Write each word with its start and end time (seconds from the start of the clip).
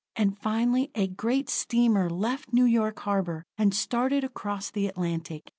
And 0.15 0.35
finally, 0.35 0.89
a 0.95 1.05
great 1.05 1.47
steamer 1.47 2.09
left 2.09 2.51
New 2.51 2.65
York 2.65 2.97
harbor, 3.01 3.45
and 3.55 3.71
started 3.71 4.23
across 4.23 4.71
the 4.71 4.87
Atlantic. 4.87 5.43